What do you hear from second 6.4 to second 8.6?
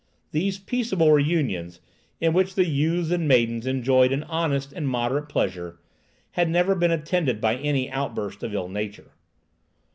never been attended by any outburst of